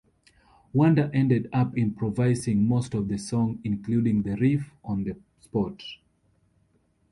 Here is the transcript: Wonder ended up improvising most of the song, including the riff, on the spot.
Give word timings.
Wonder 0.73 1.11
ended 1.13 1.47
up 1.53 1.77
improvising 1.77 2.67
most 2.67 2.95
of 2.95 3.07
the 3.07 3.19
song, 3.19 3.59
including 3.63 4.23
the 4.23 4.35
riff, 4.35 4.71
on 4.83 5.03
the 5.03 5.15
spot. 5.39 5.83